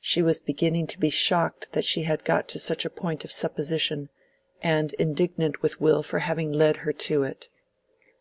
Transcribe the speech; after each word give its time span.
She 0.00 0.20
was 0.20 0.40
beginning 0.40 0.88
to 0.88 0.98
be 0.98 1.10
shocked 1.10 1.70
that 1.74 1.84
she 1.84 2.02
had 2.02 2.24
got 2.24 2.48
to 2.48 2.58
such 2.58 2.84
a 2.84 2.90
point 2.90 3.22
of 3.24 3.30
supposition, 3.30 4.08
and 4.60 4.92
indignant 4.94 5.62
with 5.62 5.80
Will 5.80 6.02
for 6.02 6.18
having 6.18 6.52
led 6.52 6.78
her 6.78 6.92
to 6.92 7.22
it. 7.22 7.48